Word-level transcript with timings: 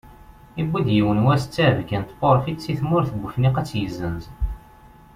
Yuwi-d 0.57 0.87
yiwen 0.95 1.23
wass 1.25 1.43
ttɛebgga 1.45 1.97
n 2.01 2.05
tpurfit 2.09 2.59
seg 2.65 2.75
tmurt 2.79 3.09
n 3.13 3.19
Wefniq 3.21 3.55
ad 3.61 3.65
tt-yesenz. 3.67 4.23